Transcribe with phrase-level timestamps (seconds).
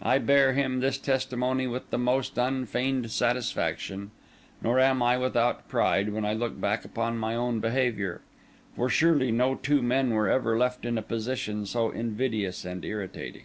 [0.00, 4.12] I bear him this testimony with the most unfeigned satisfaction;
[4.62, 8.22] nor am I without pride when I look back upon my own behaviour.
[8.76, 13.44] For surely no two men were ever left in a position so invidious and irritating.